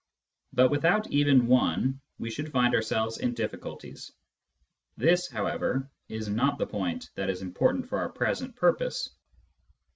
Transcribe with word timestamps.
But 0.51 0.71
without 0.71 1.05
even 1.11 1.45
one 1.45 2.01
we 2.17 2.31
should 2.31 2.51
find 2.51 2.73
ourselves 2.73 3.19
in 3.19 3.35
diffi 3.35 3.59
culties. 3.59 4.11
This, 4.97 5.29
however, 5.29 5.91
is 6.09 6.27
not 6.27 6.57
the 6.57 6.65
point 6.65 7.11
that 7.13 7.29
is 7.29 7.43
important 7.43 7.87
for 7.87 7.99
our 7.99 8.09
present 8.09 8.55
purpose. 8.55 9.11